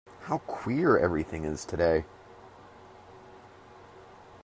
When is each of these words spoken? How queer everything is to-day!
How 0.21 0.39
queer 0.39 0.97
everything 0.97 1.43
is 1.45 1.63
to-day! 1.63 2.05